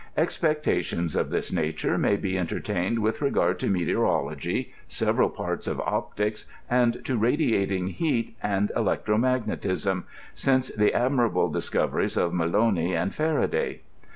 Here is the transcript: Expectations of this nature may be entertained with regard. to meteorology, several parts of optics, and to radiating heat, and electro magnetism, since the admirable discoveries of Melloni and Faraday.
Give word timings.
Expectations 0.17 1.15
of 1.15 1.29
this 1.29 1.51
nature 1.53 1.95
may 1.95 2.15
be 2.15 2.35
entertained 2.35 2.97
with 2.97 3.21
regard. 3.21 3.59
to 3.59 3.67
meteorology, 3.69 4.73
several 4.87 5.29
parts 5.29 5.67
of 5.67 5.79
optics, 5.81 6.45
and 6.67 7.05
to 7.05 7.15
radiating 7.17 7.85
heat, 7.89 8.35
and 8.41 8.71
electro 8.75 9.15
magnetism, 9.19 10.05
since 10.33 10.69
the 10.69 10.91
admirable 10.91 11.49
discoveries 11.49 12.17
of 12.17 12.33
Melloni 12.33 12.95
and 12.95 13.13
Faraday. 13.13 13.81